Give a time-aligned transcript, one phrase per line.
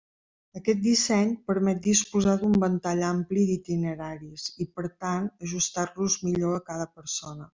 [0.59, 6.91] Aquest disseny permet disposar d'un ventall ampli d'itineraris i per tant ajustar-los millor a cada
[7.01, 7.49] persona.